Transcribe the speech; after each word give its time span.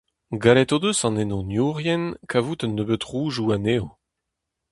Gallet 0.43 0.71
o 0.75 0.77
deus 0.83 0.99
an 1.07 1.19
henoniourien 1.19 2.03
kavout 2.31 2.63
un 2.65 2.73
nebeud 2.75 3.03
roudoù 3.09 3.47
anezho. 3.55 3.87